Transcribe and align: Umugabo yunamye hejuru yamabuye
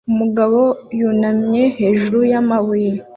Umugabo 0.11 0.59
yunamye 0.99 1.63
hejuru 1.77 2.19
yamabuye 2.31 2.91